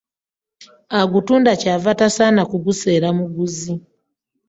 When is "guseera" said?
2.65-3.07